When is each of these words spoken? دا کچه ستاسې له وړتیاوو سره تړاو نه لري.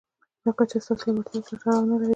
دا 0.43 0.51
کچه 0.59 0.77
ستاسې 0.85 1.05
له 1.07 1.13
وړتیاوو 1.19 1.47
سره 1.47 1.59
تړاو 1.61 1.87
نه 1.91 1.95
لري. 2.01 2.07